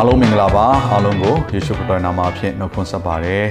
[0.00, 3.44] ားလုံးမင်္ဂလာပါအားလုံးကိုယေရှုခရစ်တော်နာမဖြင့်နှုတ်ခွန်းဆက်ပါတယ်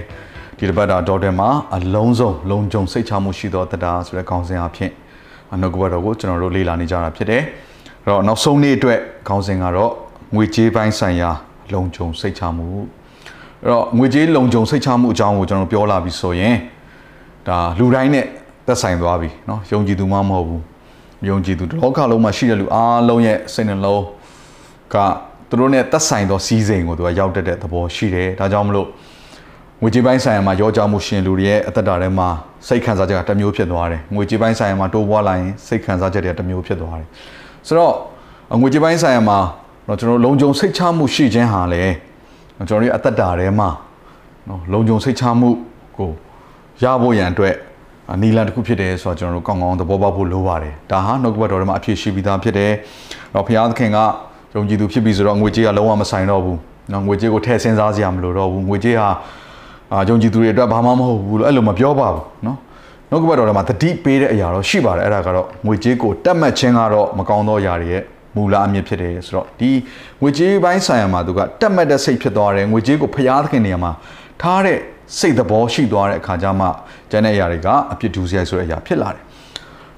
[0.57, 4.91] ဒီတစ်ပတ်တာဒေါ်တယ်မှာအလုံးစုံလုံခြုံစိတ်ချမှုရှိသောတရားဆိုတဲ့ခေါင်းစဉ်အဖြစ်
[5.61, 7.41] နှုတ်ကပတ်တော်ကိုကျွန်တော်တို့လေ့လာနေကြတာဖြစ်တယ်
[8.03, 9.91] အဲ့တော့နောက်ဆုံးနေ့အတွက်ခေါင်းစဉ်ကတော့
[10.35, 11.31] ငွေကြေးပိုင်းဆိုင်ရာ
[11.73, 12.67] လုံခြုံစိတ်ချမှု
[13.61, 16.55] အဲ့တော့ငွေကြေးလုံခြုံစိတ်ချမှုအကြောင်းကိုကျွန်တော်ပြောလာပြီဆိုရင်
[17.47, 18.25] ဒါလူတိုင်းနဲ့
[18.67, 20.63] သက်ဆိုင်သွားပြီเนาะယုံကြည်သူမှမဟုတ်ဘူး
[21.29, 24.03] ယုံကြည်သူလောကလုံးမှာရှိတဲ့လူအားလုံးရဲ့စိတ်နှလုံး
[24.93, 24.95] က
[25.50, 28.88] သူတို့နဲ့သက်ဆိုင်သောစီးစိမ်ကိုသူကရောက်တတ်တဲ့သဘောရှိတယ်ဒါကြောင့်မလို့
[29.82, 32.28] ငွေကြေးပိုင်းဆိုင်ရာမှာရောကြမှုရှင်လူတွေရဲ့အသက်တာထဲမှာ
[32.66, 37.08] စိတ်ခံစားချက်ကတစ်မျိုးဖြစ်သွားတယ်ငွေကြေးပိုင်းဆိုင်ရာမှာတိုးပွားလာရင်စိတ်ခံစားချက်တွေကတစ်မျိုးဖြစ်သွားတယ်
[37.66, 37.94] ဆိုတော့
[38.60, 39.38] ငွေကြေးပိုင်းဆိုင်ရာမှာ
[39.88, 41.82] တော့ကျွန်တော်လုံခြုံစိတ်ချမှုရှိခြင်းဟာလေ
[42.56, 43.68] ကျွန်တော်တို့ရဲ့အသက်တာထဲမှာ
[44.48, 45.48] နော်လုံခြုံစိတ်ချမှု
[45.96, 46.10] ကို
[46.82, 47.54] ရဖို့ရန်အတွက်
[48.22, 52.72] နီလန်တစ်ခုဖြစ်တယ်ဆိုတော့ကျွန်တော်တို့ကောင်းကောင်းသဘောပေါက်ဖို့လိုပါတယ်ဒါဟာနှုတ်ကပတ်တော်ထဲမှာအဖြစ်ရှိပြီးသားဖြစ်တယ်
[53.34, 53.98] တော့ဘုရားသခင်က
[54.54, 56.56] ယုံကြည်သူဖြစ်ပြီဆိုတော့ငွေကြေးကလုံးဝမဆိုင်တော့ဘူး။
[56.92, 59.08] နော်ငွေကြေးကိုထည့်စဉ်းစားစရာမလိုတော့ဘူး။ငွေကြေးဟာ
[59.92, 62.58] အာယုံကြည်သူတွေအတွက်ဘာမှမဟုတ်ဘူးလို့အဲ့လိုမပြောပါဘူးနော်။
[63.10, 68.02] နှုတ်ကပတ်တော်ထဲမှာတတိပေးတဲ့အရာတော့ရှိပါတယ်အဲ့ဒါကတော့ငွေကြေးကိုတက်မှတ်ခြင်းကတော့မကောင်းသောအရာတွေရဲ့
[68.36, 69.70] မူလအမြစ်ဖြစ်တယ်ဆိုတော့ဒီ
[70.20, 73.92] ငွေကြေးပိုင်းဆိုင်ရာမှာသူကတက်မှတ်တဲ့စိတ်ဖြစ်သွားတယ်ငွေကြေးကိုဖျားသခင်နေရာမှာ
[74.42, 74.78] ထားတဲ့
[75.18, 76.66] စိတ်သဘောရှိသွားတဲ့အခါကျမှ
[77.10, 79.22] ကျန်တဲ့အရာတွေကအပြစ်ဒူးစရိုက်ဆိုတဲ့အရာဖြစ်လာတယ်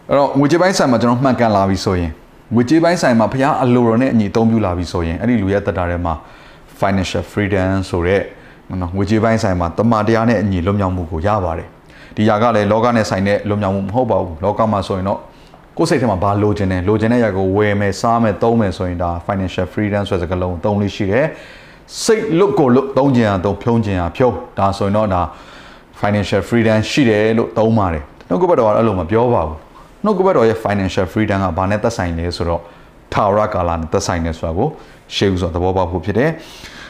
[0.09, 2.13] အဲ့တော့ငွေကြေးပိုင်းဆိုင်မှာကျွန်တော်မှတ်ကန်လာပြီဆိုရင်
[2.55, 6.15] ငွေကြေးပိုင်းဆိုင်မှာဖျားအလိုတော်နဲ့အညီအသုံးပြုလာပြီဆိုရင်အဲ့ဒီလူရဲ့တက်တာထဲမှာ
[6.81, 8.23] financial freedom ဆိုတဲ့
[8.81, 11.69] နော်ငွေကြေးပိုင်းဆိုင်မှာတမန်တရားနဲ့အညီလွတ်မြောက်မှုကိုရပါတယ်
[12.17, 15.19] ဒီຢာကလည်းလောကနဲ့ဆိုင်တဲ့လွတ်မြောက်မှုမဟုတ်ပါဘူးလောကမှာဆိုရင်တော့
[15.77, 21.27] ကိုယ်စိတ်ထဲမှာဘာလိုချင်တယ်လိုချင်တဲ့ຢာကိုဝယ်မယ်စားမယ်သုံးမယ်ဆိုရင်ဒါ financial freedom ဆိုတဲ့စကားလုံးသုံးလို့ရှိတယ်
[22.05, 25.23] စိတ်လွတ်ကိုလွတ်သုံးခြင်းအောင်သုံးဖြုံးခြင်းအောင်ဖြုံးဒါဆိုရင်တော့ဒါ
[26.01, 29.72] financial freedom ရှိတယ်လို့သုံးပါတယ်နှုတ်ကပတ်တော်ကအဲ့လိုမပြောပါဘူး
[30.05, 32.63] နှုတ်ကပတ်တော်ရဲ့ financial freedom ကဘာနဲ့သက်ဆိုင်လဲဆိုတော့
[33.13, 34.69] ထာဝရကာလနဲ့သက်ဆိုင်နေဆိုတာကို
[35.15, 36.31] ရှေ့ဦးဆိုသဘောပေါက်ဖို့ဖြစ်တယ်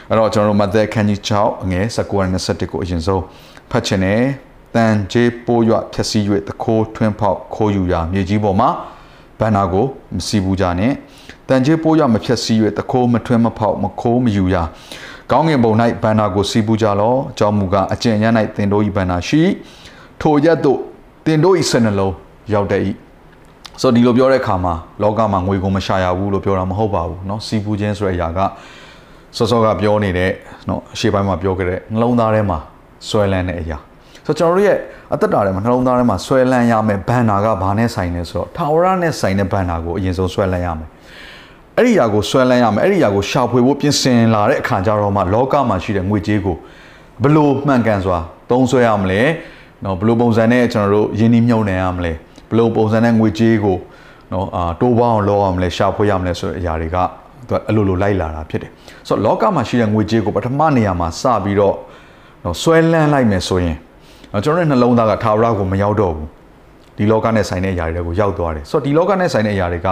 [0.09, 1.99] အဲ့တော့ကျွန်တော်တို့မသက်ခန်းကြီး6အငယ်19
[2.33, 3.23] 21ကိုအရင်ဆုံး
[3.71, 4.21] ဖတ်ချင်တယ်
[4.75, 8.69] တန်ကျေးပိုးရွဖြက်စီး၍တခိုးထွင်းဖောက်ခိုးယူရာမြေကြီးပေါ်မှာ
[9.39, 9.85] ဘန္နာကို
[10.15, 10.93] မစီဘူးကြနဲ့
[11.49, 14.63] တန်ကျေးပိုးရွမဖြက်စီး၍တခိုးမထွင်းမဖောက်မခိုးမယူရာ
[15.31, 18.25] ကောင်းငင်ဘုံ၌ဘန္နာကိုစီးပူးကြလောအကြောင်းမူကားအကျင့်ရ၌
[18.55, 19.41] တင်တို့ဤဘန္နာရှိ
[20.21, 20.79] ထိုရက်တို့
[21.25, 22.13] တင်တို့ဤစနှလုံး
[22.53, 22.89] ရောက်တဲ့ဤ
[23.82, 28.38] ဆိုတော့ဒီလိုပြောတဲ့အခါမှာလောကမှာငွေကုန်မရှာရဘူးလို့ပြောတာမဟုတ်ပါဘူးเนาะစီးပူးခြင်းဆိုတဲ့အရာက
[29.36, 30.30] စောစောကပြောနေတဲ့
[30.66, 32.58] เนาะအရှေ့ပိုင်းမှာပြောခဲ့တဲ့နှလုံးသားထဲမှာ
[33.08, 33.78] ဆွဲလန်းတဲ့အရာ
[34.26, 34.78] ဆိုတော့ကျွန်တော်တို့ရဲ့
[35.14, 40.88] အသက်တာထဲမှာနှလုံးသားထဲမှာဆွဲလန်းရမယ်ဘန်နာကဘာနဲ့ဆိုင်လဲဆိုတော့ထာဝရနဲ့ဆိုင်တဲ့ဘန်နာကိုအရင်ဆုံးဆွဲလန်းရမယ်
[41.76, 46.56] အဲ့ဒီຢာကိုဆွဲလန်းရမယ်အဲ့ဒီຢာကိုရှာဖွေဖို့ပြင်ဆင်လာတဲ့အခါကျတော့မှလောကမှာရှိတဲ့ငွေကြေးကို
[47.22, 48.18] ဘလို့မှန်ကန်စွာ
[48.50, 49.20] သုံးဆွဲရမလဲ
[49.82, 52.12] เนาะဘလို့ပုံစံနဲ့ကျွန်တော်တို့ယင်းနှိမ့်မြုံနေရမလဲ
[52.53, 53.77] ဘလို့ပုံစံနဲ့ငွေကြေးကို
[54.33, 56.97] နော်အာတိုးပေါအောင်လောရမလဲရှာဖွေရမလဲဆိုတဲ့အရာတွေက
[57.47, 58.71] သူအလိုလိုလိုက်လာတာဖြစ်တယ်
[59.07, 61.75] ဆိုတော့လောကမှာရှိတဲ့ငွေကြေးကိုပထမနေရာမှာစပြီးတော့
[62.43, 63.77] နော်ဆွဲလန်းလိုက်မယ်ဆိုရင်
[64.33, 66.27] နော်ကျွန်တော်တို့နှလုံးသားကထာဝရကိုမရောက်တော့ဘူး
[66.97, 69.87] ဒီလောကနဲ့ဆိုင်တဲ့အရာတွေကိုရောက်သွားတယ်ဆိုတော့ဒီလောကနဲ့ဆိုင်တဲ့အရာတွေက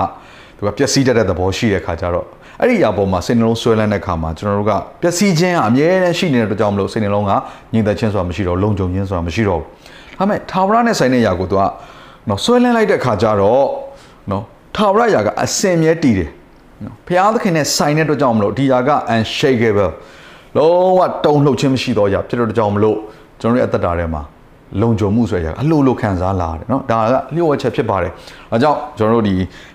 [0.58, 2.26] သူကပျက်စီးတတ်တဲ့သဘောရှိတဲ့ခါကျတော့
[2.60, 7.32] အဲ့ဒီအရာပေါ်မှာစိတ်နှလုံးဆွဲလန်းတဲ့ခါမှာကျွန်တော်တို့ကပျက်စီးခြင်းအမြဲတမ်းရှိနေတဲ့အတွက်ကြောင့်မလို့စိတ်နှလုံးက
[7.74, 9.68] ညင်သက်ခြင်းဆိုတာမရှိတော့လုံခြုံခြင်းဆိုတာမရှိတော့ဘူး
[10.18, 11.64] ဒါပေမဲ့ထာဝရနဲ့ဆိုင်တဲ့အရာကိုသူက
[12.29, 13.67] နော်ဆွဲလန်းလိုက်တဲ့ခါကျတော့
[14.31, 14.43] နော်
[14.77, 16.31] ထာဝရအရာကအစင်မြဲတည်တယ်
[16.85, 19.93] နော်ဘုရားသခင်နဲ့ဆိုင်တဲ့အတွက်ကြောင့်မလို့ဒီအရာက unshakable
[20.57, 22.97] လုံးဝတုံ့လှုပ်ခြင်းမရှိတော့အရာဖြစ်တဲ့အတွက်ကြောင့်မလို့
[23.41, 24.23] ကျွန်တော်ရဲ့အသက်တာထဲမှာ
[24.81, 28.13] လုံခြုံမှုဆိုတဲ့အရာအလိုလိုခံစားလာတယ်เนาะဒါကလျှို့ဝှက်ချက်ဖြစ်ပါတယ်
[28.53, 29.35] အဲကြောင့်ကျွန်တော်တို့ဒီ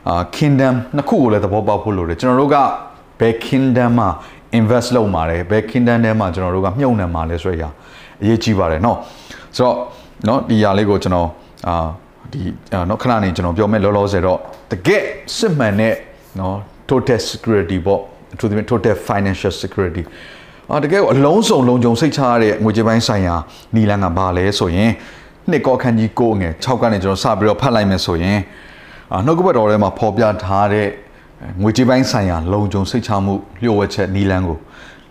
[0.10, 2.58] အာ kingdom နှစ်ခုကိုလည်းသဘောပေါက်ဖို့လိုတယ်ကျွန်တော်တို့က
[3.20, 4.10] ဘယ် kingdom မှာ
[4.60, 7.70] invest လုပ်မှာလဲဘယ် kingdom ထဲမှာကျွန်တော်တို့ကမြုပ်နှံမှာလဲဆိုတဲ့အရာ
[8.22, 8.98] အရေးကြီးပါတယ်เนาะ
[9.58, 9.76] ဆိုတော့
[10.26, 11.28] เนาะဒီအရာလေးကိုကျွန်တော်
[11.68, 11.88] အာ
[12.33, 12.43] ဒီ
[12.91, 14.39] နော်ခဏနေကျွန်တော်ပြောမယ်လောလောဆယ်တော့
[14.73, 15.03] တကယ်
[15.37, 15.95] စစ်မှန်တဲ့
[16.41, 16.57] နော်
[16.89, 18.01] total security ပေါ့
[18.35, 20.03] အထူးသဖြင့် total financial security
[20.71, 23.35] အာတကယ်ကိုအလုံးစုံလုံးကြုံစိတ်ချရတဲ့ငွေကြေးပိုင်းဆိုင်ရာ
[23.75, 24.91] နီလန်းကဘာလဲဆိုရင်
[25.51, 28.39] နှစ်ကောခန်းကြီးကိုငယ်6ကနေကျွန်တော်စပြီးတော့ဖတ်လိုက်မယ်ဆိုရင်
[29.13, 30.89] အာနှုတ်ကပတ်တော်ထဲမှာဖော်ပြထားတဲ့
[31.63, 34.59] ငွေကြေးပိုင်းဆိုင်ရာလုံခြုံစိတ်ချမှုလျှို့ဝှက်ချက်နီလန်းကို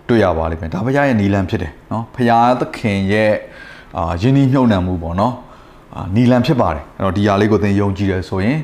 [0.08, 3.34] တွေ့ရပါလိမ့်မယ်ဒါဘုရားရဲ့နီလန်းဖြစ်တယ်နော်ဘုရားသခင်ရဲ့
[3.98, 5.34] အာယင်းနှီးမြှုပ်နှံမှုပေါ့နော်
[6.16, 8.60] နီလန်ဖြစ်ပါတယ်အဲ့တော့ဒီຢာလေးကိုသင်ယုံကြည်တယ်ဆိုရင်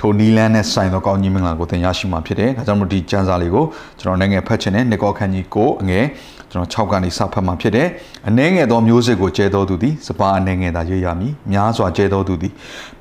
[0.00, 3.64] ထိုနီလန်းနဲ့ဆိုင်သောကောင်းကြီးမင်္ဂလာကိုသင်ရရှိမှာဖြစ်တယ်ဒါကြောင့်မို့ဒီကျမ်းစာလေးကို
[4.00, 6.04] ကျွန်တော်နိုင်ငံဖတ်ချင်တဲ့နေကောခန်းကြီးကိုအငယ်
[6.50, 7.88] ကျွန်တော်6ကနေစဖတ်မှာဖြစ်တယ်
[8.28, 12.52] အနှဲငယ်သောမျိုးစစ်ကိုကျဲတော်သူသည်စပါအနှဲငယ်သာရိပ်ရမည်များစွာကျဲတော်သူသည်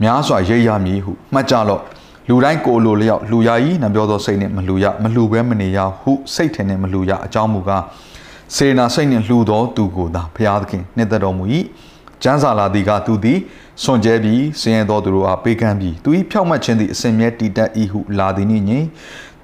[0.04, 1.82] များစွာရိပ်ရမည်ဟုမှတ်ကြလော့
[2.30, 7.84] လူတိုင်းကိုလိုလျောက်လူရည်နံပြောသောစိတ်နဲ့မလူရမလူဘဲမနေရဟုစိတ်ထင်နဲ့မလူရအကြောင်းမူကား
[8.56, 11.44] စေနာစိတ်နှင့်လှူသောသူကိုသာဖျားသခင်နှစ်သက်တော်မူ၏
[12.24, 13.40] ကျမ်းစာလာသည်ကသူသည်
[13.84, 18.80] စွန်ကြဲပြီးစင်ရသောသူတို့အားပေးကမ်းပြီးသူ၏ဖြောက်မှတ်ခြင်းသည်အစဉ်မြဲတည်တတ်၏ဟုလာသည်နှင့်ညီ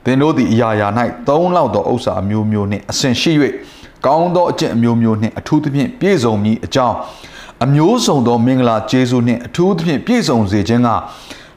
[0.04, 0.88] သင်တို့သည်အရာရာ၌
[1.28, 3.32] သုံးလောက်သောဥစ္စာအမျိုးမျိုးနှင့်အစဉ်ရှိ၍
[4.06, 6.96] ကောင်းသောအကျင့်အမျိုးမျိုးနှင့်အထူးသဖြင့်ပြည့်စုံမည်အကြောင်း
[7.66, 10.90] အမျိုးစုံသောမင်္ဂလာကျေးဇူးနှင့်အထူးသဖြင့်ပြည့်စုံစေခြင်းက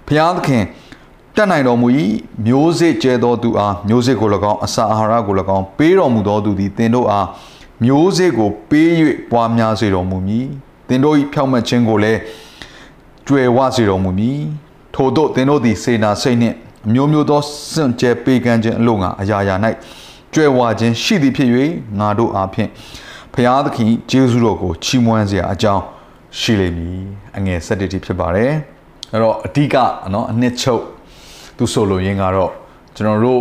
[0.07, 0.65] ဘုရားသခင်
[1.37, 1.89] တတ်နိုင်တော်မူ၏
[2.47, 7.27] မျိုးစေ့ကျဲသောသူအားမျိုးစေ့ကို၎င်းအစာအာဟာရကို၎င်းပေးတော်မူသောသူသည်သင်တို့အား
[7.85, 8.89] မျိုးစေ့ကိုပေး၍
[9.31, 10.49] ပွားများစေတော်မူမည်
[10.91, 12.21] သင်တို့၏ဖြောင့်မတ်ခြင်းကိုလည်း
[13.27, 14.41] ကြွယ်ဝစေတော်မူမည်
[14.95, 16.57] ထို့သောသင်တို့သည်စေနာစိတ်နှင့်
[16.87, 17.41] အမျိုးမျိုးသော
[17.73, 19.55] စွန့်ကြဲပေးကမ်းခြင်းအလို့ငါအရာရာ၌
[20.35, 21.49] ကြွယ်ဝခြင်းရှိသည်ဖြစ်၍
[21.99, 22.71] ငါတို့အားဖြင့်
[23.35, 25.83] ဖျားသခင်ကျေးဇူးတော်ကိုချီးမွမ်းစရာအကြောင်း
[26.39, 27.01] ရှိလိမ့်မည်
[27.37, 28.53] အငယ်၁၁တိဖြစ်ပါတယ်
[29.13, 29.77] အဲ့တော့အဓိက
[30.13, 30.83] နော်အနှစ်ချုပ်
[31.57, 32.51] သူဆိုလိုရင်းကတော့
[32.97, 33.41] ကျွန်တော်တို့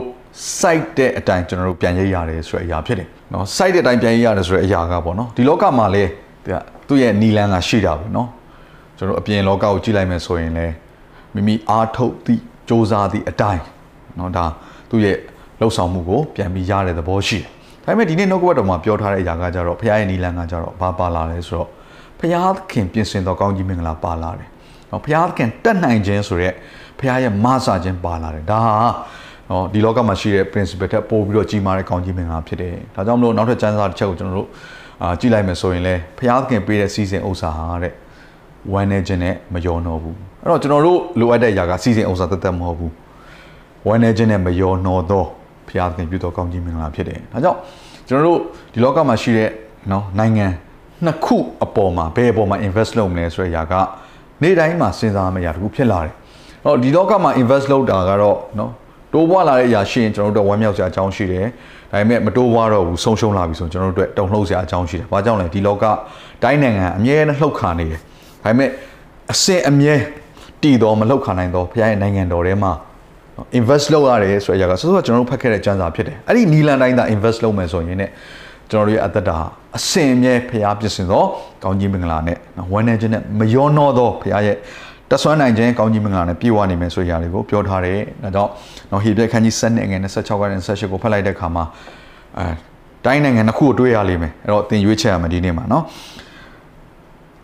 [0.60, 6.10] site တဲ့အတိုင်းကျွန်တော်တို့ပြန်ရိပ်ရတယ်ဆိုတဲ့အရာဖြစ်တယ်နော် site တဲ့အတိုင်းပြန်ရိပ်ရတယ်ဆိုတဲ့အရာကပေါ့နော်ဒီလောကမှာလည်း
[6.88, 8.30] သူ့ရဲ့နီလန်းကရှိတာပေါ့နော်
[8.98, 10.74] ကျွန်တော်အပြင်လောကကိုကြည့်လိုက်မယ်ဆိုရင်လည်း
[11.34, 13.64] မိမိအားထုတ်သည့်စ조사သည့်အတိုင်း
[14.20, 14.46] နော်ဒါ
[14.90, 15.18] သူ့ရဲ့
[15.60, 17.46] လှုပ်ဆောင်မှုကိုပြန်ပြီးရတဲ့သဘောရှိတယ်
[17.84, 21.70] ဒါပေမဲ့ဒီနေ့နှုတ်ကပတ်တော်မှာပြောထားတဲ့အရာကကြတော့ဘုရားရဲ့နီလန်းကကြတော့ဘာပါလာလဲဆိုတော့
[22.20, 24.50] ဘုရားသခင်ပြင်ဆင်တော်ကောင်းကြီးမင်္ဂလာပါလာတယ်
[24.92, 26.56] နော်ဘုရားသခင်တတ်နိုင်ခြင်းဆိုရက်
[27.00, 28.76] ဘုရားရဲ့မဆာခြင်းပါလာတယ်ဒါဟာ
[29.50, 34.50] နော်ဒီလောကမှာရှိတဲ့ principle ထက်ပိုပြီးတော့ကြီးမားတဲ့ကောင်းကြီးမင်္ဂလာဖြစ်တယ်ဒါကြောင့်မလို့နောက်ထပ်ကျမ်းစာတစ်ချက်ကိုကျွန်တော်တို့
[35.04, 36.20] အာကြည့်လိုက်မယ်ဆိုရင်လည်းဖ
[36.50, 37.94] ခင်ပေးတဲ့စီစဉ်ဥစ္စာဟာတဲ့
[38.72, 42.94] ဝမ်းနေခြင်းနဲ့မယောနော်ဘူးအဲ့တော့ကျွန်တော်တို့လိုအပ်တဲ့အရာကစီစဉ်ဥစ္စာတသက်မဟုတ်ဘူး
[43.88, 45.24] ဝမ်းနေခြင်းနဲ့မယောနော်သော
[45.68, 47.60] ဘုရားသခင်ပြုတော်ကောင်းကြီးမင်္ဂလာဖြစ်တယ်ဒါကြောင့်
[48.08, 48.40] ကျွန်တော်တို့
[48.74, 49.50] ဒီလောကမှာရှိတဲ့
[49.92, 50.48] နော်နိုင်ငံ
[51.06, 53.74] နှစ်ခုအပေါ်မှာဘယ်အပေါ်မှာ invest လုပ်မလဲဆိုတဲ့အရာက
[54.42, 56.14] နေ့တိုင်းမှာစဉ်းစားမယ့်အရာတစ်ခုဖြစ်လာတယ်။
[56.66, 58.72] တော့ဒီလောကမှာ invest လုပ်တာကတော့နော်
[59.14, 61.46] တိုးပွားလာတဲ့အရာရှိရင်ကျွန်တော်တို့ဝမ်းမြောက်စရာအကြောင်းရှိတယ်။
[61.92, 65.84] ဒါပေမဲ့မတိုးပွားတော့ဘူးဆုံးရှုံးလာပြီဆိုရင်ကျွန်တော်တို့အတွက်တုံ့လှုပ်စရာအကြောင်းရှိတယ်။ဘာကြောင့်လဲဒီလောက
[66.44, 68.00] တိုင်းနိုင်ငံအမြဲတမ်းလှုပ်ခါနေတယ်။
[68.44, 68.70] ဒါပေမဲ့
[69.32, 69.96] အစင်အမြဲ
[70.64, 72.72] တည်တော်မလှုပ်ခါနိုင်တော့ဘုရားရဲ့နိုင်ငံတော်ထဲမှာ
[73.60, 78.04] invest လုပ်ရတယ်ဆိုတဲ့အရာကဆိုတော့ကျွန်တော်တို့ဖတ်ခဲ့တဲ့ကျမ်းစာဖြစ်တယ်အဲ့ဒီနီလန်တိုင်းသာ invest လုပ်မယ်ဆိုရင်ね
[78.72, 79.38] ကျွန်တော်တို့ရဲ့အသက်တာ
[79.78, 81.24] အစင်အမြဲဖရားပြင်ဆင်သော
[81.64, 82.38] ကောင်းကြီးမင်္ဂလာနဲ့
[82.74, 84.58] ဝမ်းနေခြင်းနဲ့မယောနောသောဖရားရဲ့
[85.11, 88.51] တဆွမ်းနိုင်ခြင်းကောင်းကြီးမင်္ဂလာနဲ့ပြည့်ဝနေမယ်ဆိုတဲ့အရာတွေကိုပြောထားတယ်။ဒါကြောင့်
[88.91, 91.65] နော်ဟေဘရဲခန်းကြီး7နဲ့ငွေ26ကနေ28ကိုဖတ်လိုက်တဲ့အခါမှာ
[92.39, 92.47] အဲ
[93.05, 95.85] တိုင်းနိုင်ငံတစ်ခုကိုတွေ့ရလိမ့်မယ်။အဲ့တော့သင်ရွေးချယ်ရမယ်ဒီနေ့မှာနော်။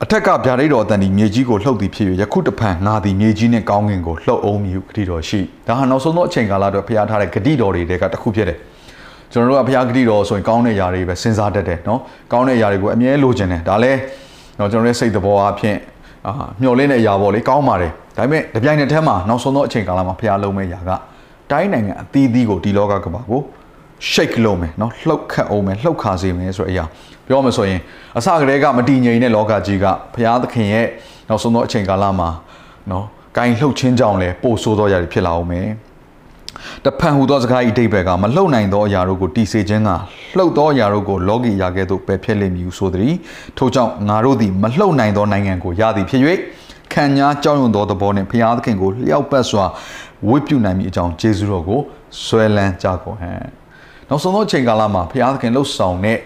[0.05, 8.58] အထက်ကဗျာဒိတ်တော်အတန်ဒီမြေကြီးကိုလှုပ်သည်ဖြစ်၍ယခုတဖန်ငါသည်မြေကြီးနှင့်ကောင်းကင်ကိုလှုပ်အောင်မည်ဟုဂတိတော်ရှိဒါဟာနောက်ဆုံးသောအချိန်ကာလအတွက်ဖျားထားတဲ့ဂတိတော်တွေကတစ်ခုဖြစ်တယ်
[9.32, 12.00] ကျွန်တော်တို့ကဘုရားဂတိတော်ဆိုရင်ကောင်းတဲ့ຢာတွေပဲစဉ်းစားတတ်တယ်เนาะ
[12.32, 13.99] ကောင်းတဲ့ຢာတွေကိုအမြဲလိုချင်တယ်ဒါလည်း
[14.56, 15.76] เนาะကျွန်တော်ရဲ့စိတ်သဘောအဖြစ်
[16.27, 20.92] အာမျောလင်းတဲ့အရာပေါ့လေကောင်းပါတယ်ဒါပေမဲ့တပြိုင်နက်တည်းမှာနောက်ဆုံးသောအချိန်ကာလမှာဖျားလုံးမဲ့ຢာက
[21.51, 23.42] တိုင်းနိုင်ငံအသီးသီးကိုဒီလောကကမ္ဘာကို
[24.12, 26.86] shake လုပ်မယ်เนาะလှုပ်ခတ်အောင်မယ်လှုပ်ခါစေမယ်ဆိုတဲ့အရာ
[27.27, 27.80] ပြောမှဆိုရင်
[28.18, 29.86] အစကတည်းကမတည်ငြိမ်တဲ့လောကကြီးက
[30.16, 30.88] ဖျားသခင်ရဲ့
[31.30, 32.30] နောက်ဆုံးသောအချိန်ကာလမှာ
[32.89, 33.04] เนาะ
[33.38, 35.68] ဂိုင်းလှုပ်ခြင်းကြောင့်လဲပိုဆိုးသောຢာတွေဖြစ်လာအောင်မယ်
[36.85, 39.89] တဖန်ဟူသောစကားဤအတိတ်ဘက်ကမလှုပ်နိုင်သောအရာတို့ကိုတီစေခြင်းက
[40.37, 43.15] လှုပ်သောအရာတို့ကိုလောကီရာကဲ့သို့ပယ်ဖျက်လိမ့်မည်ဟုဆိုသည်
[43.57, 46.21] ထို့ကြောင့်ငါတို့သည်မလှုပ်နိုင်သောနိုင်ငံကိုရသည်ဖြစ်၍
[46.94, 49.65] ခံညာကြောက်ရွံ့သောသဘောနှင့်ဘုရားသခင်ကိုလျှောက်ပတ်စွာ
[50.27, 51.80] ဝိပုနိုင်မိအကြောင်းယေရှုတော်ကို
[52.25, 53.37] ဆွဲလန်းကြကုန်ဟံ့
[54.09, 56.18] နောက်ဆုံးသောအချိန်ကာလမှာဘုရားသခင်လှုပ်ဆောင်တဲ့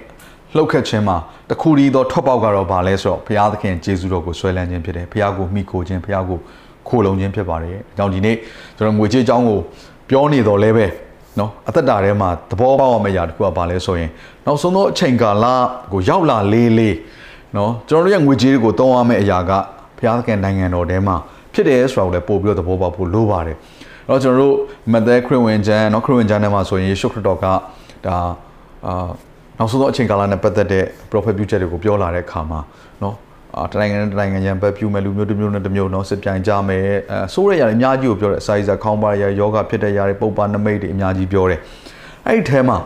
[0.56, 1.18] လှုပ်ခတ်ခြင်းမှာ
[1.50, 6.40] တခုတည်းသောထွက်ပေါက်ကတော့ဘာလဲဆိုတော့ဘုရားသခင်ယေရှုတော်ကိုဆွဲလန်းခြင်းဖြစ်တယ်ဘုရားကိုမိခိုခြင်းဘုရားကို
[6.88, 8.36] ခိုလုံခြင်းဖြစ်ပါတယ်အကြောင်းဒီနေ့
[8.78, 9.60] ကျွန်တော်ငွေကြေးအကြောင်းကို
[10.10, 10.86] ပြောနေတော်လဲပဲ
[11.40, 14.10] နော်အသက်တာထဲမှာသဘောပေါက်အောင်မရတခုကဘာလဲဆိုရင်
[14.46, 15.46] နောက်ဆုံးသောအချိန်ကာလ
[15.92, 16.96] ကိုရောက်လာလေးလေး
[17.56, 19.52] နော်ကျွန်တော်တို့ရဲ့ငွေကြေးတွေကိုသုံးရမယ့်အရာက
[19.98, 21.16] ဘုရားသခင်နိုင်ငံတော်ထဲမှာ
[21.54, 23.58] ဖြစ်တယ်ဆိုတာကိုလည်းပို့ပြီးတော့သဘောပေါက်ဖို့လိုပါတယ်
[24.08, 24.56] အဲ့တော့ကျွန်တော်တို့
[24.94, 27.54] မဿဲခရစ်ဝင်ကျမ်းနော်ခရစ်ဝင်ကျမ်းထဲမှာဆိုရင်ယေရှုခရစ်တော်ကဒါ
[28.88, 29.10] အာ
[29.58, 32.60] နောက်ဆုံးသောအချိန်ကာလနဲ့ပတ်သက်တဲ့ prophet future တွေကိုပြောလာတဲ့အခါမှာ
[33.02, 33.16] နော်
[33.73, 41.61] တနိုင်ငံနဲ့တနိုင်ငံရန်ဘက်ပြူမဲ့လူမျိုးတစ်မျိုးနဲ့တစ်မျိုးเนาะစစ်ပြိုင်ကြမယ်အဲဆိုးရရတယ်အများကြီးကိုပြောတယ်အစာရစာခေါင်းပါရယောဂဖြစ်တဲ့ຢာတွေပုပ်ပါနမိတ်တွေအများကြီးပြောတယ်
[42.27, 42.79] အဲ့ဒီထဲမှာ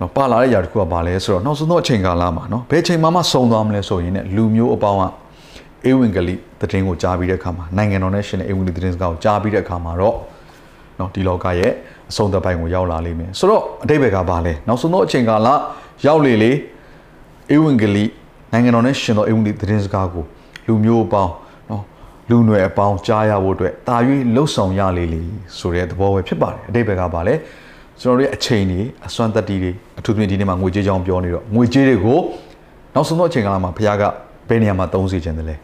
[0.00, 5.04] နော်ပါလာတဲ့ຢာတစ်ခုကဘာလဲဆိုတော့နောက်ဆုံးသောအချိန်ကာလမှာနော်ဘယ်ချိန်မှမဆုံးသွားမလဲဆိုရင်ねလူမျိုးအပေါင်းက
[5.86, 10.16] အေဝံဂေလိသတင်းကိုကြားပြီးတဲ့အခါမှာနိုင်ငံတော်နဲ့ရှင်တဲ့အေဝံဂေလိသတင်းစကားကိုကြားပြီးတဲ့အခါမှာတော့
[10.98, 11.72] နော်ဒီလောကရဲ့
[12.10, 15.48] အဆုံးသတ်ပိုင်းကိုရောက်လာလိမ့်မယ်ဆိုတော့အတိတ်ဘက်ကဘာလဲနောက်ဆုံးသောအချိန်ကာလ
[16.06, 16.52] ရောက်လေလေ
[17.50, 18.04] အေဝံဂေလိ
[18.51, 20.23] နိုင်ငံတော်နဲ့ရှင်သောအေဝံဂေလိသတင်းစကားကို
[20.67, 21.33] လူမျိုးအပေါင်း
[21.69, 21.83] နော်
[22.29, 23.95] လူຫນွယ်အပေါင်းကြားရဖို့အတွက်တာ၍
[24.35, 25.21] လှုပ်ဆောင်ရလေလေ
[25.57, 27.35] ဆိုတဲ့သဘောပဲဖြစ်ပါတယ်အတိတ်ဘက်ကပါလေ
[28.01, 32.19] ကျွန်တော်တို့ရဲ့အချိန်တွေအစွမ်းတက်တီတွေအထူးသဖြင့်ဒီနေ့မှာငွေကြေးကြောင်းပြောနေတော့ငွေကြေးတွေကို
[32.95, 34.03] နောက်ဆုံးသောအချိန်ကာလမှာဘုရားက
[34.49, 35.55] ဘယ်နေရာမှာသုံးစေခြင်းတလဲ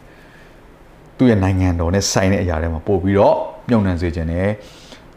[1.16, 3.34] သူ့ရဲ့နိုင်ငံတော်နဲ့ဆိုင်တဲ့အရာတွေမှာပို့ပြီးတော့
[3.68, 4.48] မြုံနှံစေခြင်းနဲ့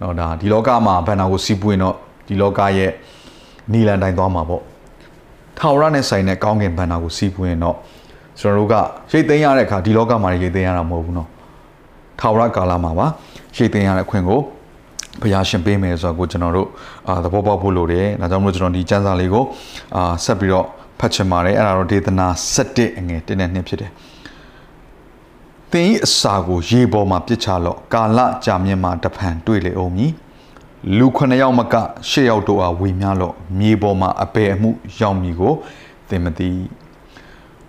[0.01, 1.95] တော့ဒါဒီလောကမှာဘန္နာကိုစီးပွင့်တော့
[2.27, 2.91] ဒီလောကရဲ့
[3.71, 4.61] နီလန်တိုင်းသွားမှာပေါ့
[5.59, 7.77] ထာဝရနဲ့ဆိုင်တဲ့ကောင်းကင်ဘန္နာကိုစီးပွင့်ရင်တော့
[8.39, 8.75] ကျွန်တော်တို့က
[9.11, 11.29] ရိတ်သိမ်းရတဲ့အခါဒီလောကမှာရိတ်သိမ်းရတာမဟုတ်ဘူးနော်
[12.19, 13.07] ထာဝရကာလမှာပါ
[13.57, 14.39] ရိတ်သိမ်းရတဲ့အခွင့်ကို
[15.21, 16.67] ဘုရားရှင်ပေးမယ်ဆိုတော့ကိုကျွန်တော်တို့
[17.07, 19.43] အာသဘောပေါက်ဖို့လိုတယ်ဒါကြောင့်မလို့ကျွန်တော်ဒီစံစာလေးကို
[19.95, 20.65] အာဆက်ပြီးတော့
[20.99, 23.91] ဖတ်ချင်ပါတယ်အဲ့ဒါတော့ဒေသနာ7အငယ်1နဲ့2ဖြစ်တယ်
[25.71, 30.11] သင်၏အစာကိုရေပေါ်မှာပစ်ချလော့ကာလကြာမြင့်မှာတဖန်တွေ့လေအောင်မည်
[30.97, 31.75] လူခုနှစ်ယောက်မက
[32.09, 34.69] ရှစ်ယောက်တို့အားဝေမျှလော့မြေပေါ်မှာအပေအမှု
[34.99, 35.53] ရောက်မည်ကို
[36.09, 36.49] သင်မသိ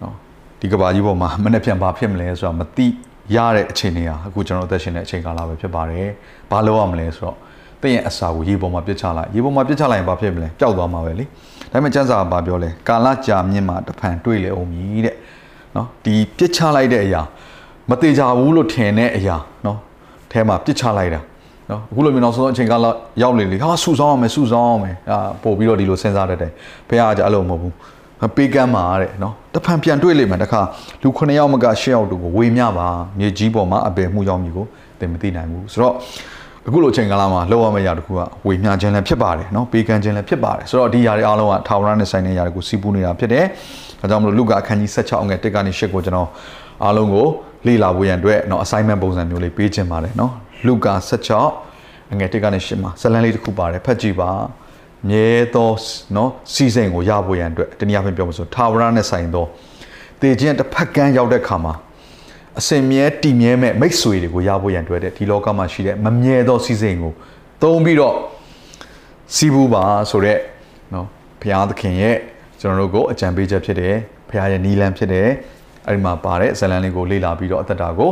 [0.00, 0.14] နော်
[0.60, 2.86] ဒီကဘာကြီးပေါ်မှာမနေ့ပြန်ဘာဖြစ်မလဲဆိုတော့မသိ
[3.34, 6.08] ရတဲ့အချိန်တွေကအခုကျွန်တော်အသက်ရှင်တဲ့အချိန်ကာလပဲဖြစ်ပါတယ်
[6.50, 7.36] ဘာလို့ရမလဲဆိုတော့
[7.82, 11.30] သင်ရဲ့အစာကိုရေပေါ်မှာပြစ်ချလိုက်ရေပေါ်မှာပြစ်ချလိုက်ရင်ဘာဖြစ်မလဲပျောက်သွားမှာပဲလေဒါ
[11.72, 15.16] ပေမဲ့ကျန်းစာကဘာပြောလဲကာလကြာမြင့်မှာတဖန်တွေ့လေအောင်မည်တဲ့
[15.76, 17.22] နော်ဒီပြစ်ချလိုက်တဲ့အရာ
[17.90, 19.36] မသေးကြဘူးလို့ထင်တဲ့အရာ
[19.66, 19.78] နော်
[20.32, 21.20] အဲမှာပြစ်ချလိုက်တာ
[21.70, 22.86] နော်အခုလိုမျိုးနောက်ဆုံးအချိန်ကာလ
[23.22, 26.52] ရောက်လေလေဟာဆူဆောင်းအောင်မယ်ဆူဆောင်းအောင်မယ်အာပို့ပြီးတော့ဒီလိုစဉ်းစားတတ်တယ်
[26.88, 27.74] ဘုရားကအဲ့လိုမဟုတ်ဘူး
[28.36, 30.60] ပေးကမ်းပါတဲ့နော်တဖန်ပြန်တွေ့လိမ့်မယ်တခါ
[31.02, 34.66] လူ9ယောက်မက10ယောက်တို့ကိုဝေမျှပါမြေကြီးပေါ်မှာအပေမှုရောက်မြည်ကို
[35.00, 35.94] သင်မသိနိုင်ဘူးဆိုတော့
[36.66, 43.44] အခုလိုအချိန်ကာလမှာလောက်ရမယ့်ရာတခုကဝေမျှခြင်းလည်းဖြစ်ပါတယ်နော်ပေးကမ်းခြင်းလည်းဖြစ်ပါတယ်ဆိုတော့ဒီຢာတွေအားလုံးကထာဝရနဲ့ဆိုင်တဲ့ຢာတွေကိုစီးပူးနေတာဖြစ်တယ်
[44.00, 46.28] ဒါကြောင့်မလို့လူကအခန်းကြီး16အငယ်1ကနေ8ကိုကျွန်တော်
[46.84, 47.26] အားလုံးကို
[47.66, 50.32] လေ့လာဖို့ရန်အတွက်နော် assignment ပုံစံမျိုးလေးပေးခြင်းပါတယ်နော်
[50.66, 50.94] လူကာ
[51.50, 54.30] 16အငယ်1ကနေ10မှာဇလန်းလေးတစ်ခုပါတယ်ဖတ်ကြည့်ပါ
[55.08, 55.70] မြဲသော
[56.16, 59.44] နော်စီစဉ်ကိုရဖို့ရန်အတွက်တနည်းအားဖြင့်ပြောမှဆိုထာဝရနဲ့ဆိုင်သော
[60.20, 61.74] တေခြင်းတစ်ဖက်ကန်းရောက်တဲ့ခါမှာ
[62.58, 67.12] အစင်မြဲတည်မြဲမဲ့မိတ်ဆွေတွေကိုရဖို့ရန်အတွက်တဲ့ဒီလောကမှာရှိတဲ့မမြဲသောစီစဉ်ကို
[67.62, 68.14] သုံးပြီးတော့
[69.34, 70.40] စီးပူးပါဆိုတော့
[70.94, 71.06] နော်
[71.40, 72.16] ဘုရားသခင်ရဲ့
[72.60, 73.94] ကျွန်တော်တို့ကိုအကြံပေးချက်ဖြစ်တယ်
[74.28, 75.28] ဘုရားရဲ့နီလန်ဖြစ်တယ်
[75.86, 78.10] အဲ့ဒီမှာပါတဲ့ဇလန်လေးကိုလေ့လာပြီးတော့အသက်တာကို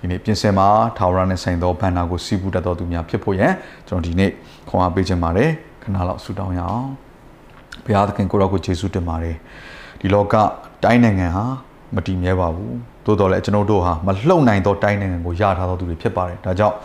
[0.00, 3.52] ဒီနေ့ပြင်ဆင်မှာထာဝရနဲ့ဆိုင်သောဘန္နာကိုစီးပူးတတ်တော်သူများဖြစ်ဖို့ရန်
[3.88, 4.30] ကျွန်တော်ဒီနေ့
[4.68, 5.50] ခွန်အားပေးခြင်းပါတယ်
[5.82, 6.88] ခဏလောက်ဆုတောင်းရအောင်
[7.84, 9.36] ဘုရားသခင်ကိုရောကိုယေရှုတင်ပါတယ်
[10.00, 10.34] ဒီလောက
[10.84, 11.44] တိုင်းနိုင်ငံဟာ
[11.94, 16.76] မတည်မြဲပါဘူးသို့တော်လည်းကျွန်တော်တို့ဟာမလှုပ်နိုင်သောတိုင်းနိုင်ငံကိုရထားသောသူတွေဖြစ်ပါတယ်ဒါကြောင့်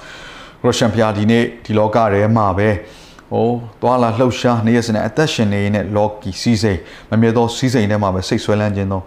[0.64, 2.70] ရုရှားဖျားဒီနေ့ဒီလောကထဲမှာပဲ။
[3.34, 6.80] အိုးသွာလာလှုပ်ရှားနေရစနေအသက်ရှင်နေရင်လည်းလော်ကီစီးစိမ်
[7.10, 9.02] မမြဲသောစီးစိမ်ထဲမှာပဲစိတ်ဆွဲလန်းခြင်းသော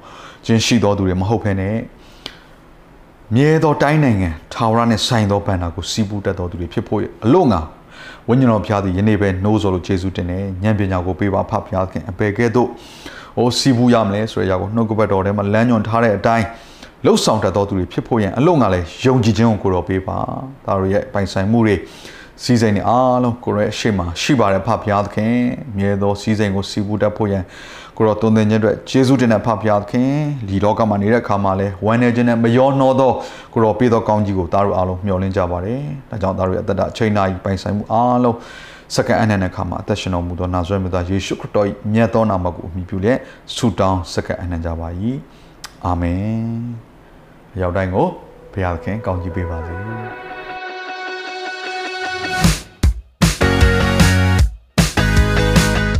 [0.46, 1.74] ခြင်းရှိသောသူတွေမဟုတ်ဘဲနဲ့
[3.34, 7.60] မြဲသောတိုင်းနိုင်ငံထာဝရနဲ့ဆိုင်သောဘန္တာကိုစီးပူးတတ်သောသူတွေဖြစ်ဖို့အလို့ငါ
[8.28, 12.68] ဝိညာဉ်တော်ဖျားသည်ယနေ့ပဲနှိုးဆော်လို့ယေရှုတင်တယ်ဉာဏ်ပညာကိုပေးပါဖဖျားခင်အပေကဲ့သို့
[13.36, 16.46] ဟိုစီးပူးရမလဲဆိုတဲ့အရာကိုနှုတ်ကပတ်တော်ထဲမှာလမ်းညွှန်ထားတဲ့အတိုင်း
[17.04, 20.18] လှုပ်ဆောင်တတ်သောသူတွေဖြစ်ဖို့ရန်အလို့ငါလည်းယုံကြည်ခြင်းကိုကိုတော်ပေးပါ
[20.66, 21.76] ဒါတို့ရဲ့ပိုင်ဆိုင်မှုတွေ
[22.42, 25.34] စီးစိမ်တွေအားလုံးကိုရဲ့အရှိမရှိပါတယ်ဖဖျားသခင်
[25.76, 27.44] မြဲသောစီးစိမ်ကိုစီးပူးတတ်ဖို့ရန်
[27.96, 30.10] ကိုရောတုံသင်ခြင်းအတွက်ယေရှုတင်တဲ့ဖဖျားသခင်
[30.48, 33.12] ဒီလောကမှာနေတဲ့အခါမှာလဲဝမ်းနေခြင်းနဲ့မယောနှောသော
[33.52, 35.80] ကိုရောပေးသောကောင်းကြီးကိုသားတို့အားလုံးမျှော်လင့်ကြပါတယ်
[36.10, 38.36] ဒါကြောင့်သားတို့ရဲ့အသက်တာအချိန်နာကြီးပိုင်ဆိုင်မှုအားလုံး
[38.94, 43.18] စက္ကန့်အနက်နဲ့ခါမှာအသက်ရှင်တော်မူသောနာဇရက်မြတ်သားယေရှုခရစ်တော်၏မြတ်သောနာမကိုအမိပြုလျက်
[43.56, 44.88] ဆုတောင်းစက္ကန့်အနက်ကြပါ၏
[45.84, 46.22] အာမင်
[47.60, 48.06] ရောက်တိုင်းကို
[48.52, 49.97] ဘုရားသခင်ကောင်းချီးပေးပါစေ